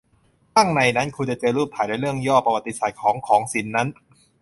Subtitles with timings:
[0.53, 3.87] ข้างในนั้น คุณจะเจอรูปถ่ายและเรื่องย่อประวัติศาสตร์ของของสินนั้น